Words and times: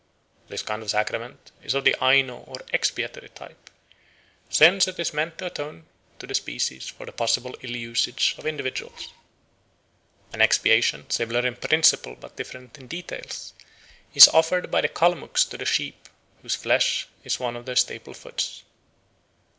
This 0.47 0.63
kind 0.63 0.81
of 0.81 0.89
sacrament 0.89 1.51
is 1.61 1.75
of 1.75 1.83
the 1.83 1.95
Aino 2.01 2.37
or 2.47 2.55
expiatory 2.73 3.29
type, 3.35 3.69
since 4.49 4.87
it 4.87 4.97
is 4.99 5.13
meant 5.13 5.37
to 5.37 5.45
atone 5.45 5.85
to 6.17 6.25
the 6.25 6.33
species 6.33 6.87
for 6.89 7.05
the 7.05 7.11
possible 7.11 7.55
ill 7.61 7.75
usage 7.75 8.33
of 8.39 8.47
individuals. 8.47 9.13
An 10.33 10.41
expiation, 10.41 11.07
similar 11.11 11.45
in 11.45 11.55
principle 11.55 12.15
but 12.15 12.35
different 12.35 12.79
in 12.79 12.87
details, 12.87 13.53
is 14.15 14.27
offered 14.29 14.71
by 14.71 14.81
the 14.81 14.87
Kalmucks 14.89 15.45
to 15.45 15.57
the 15.59 15.65
sheep, 15.65 16.09
whose 16.41 16.55
flesh 16.55 17.05
is 17.23 17.39
one 17.39 17.55
of 17.55 17.67
their 17.67 17.75
staple 17.75 18.15
foods. 18.15 18.63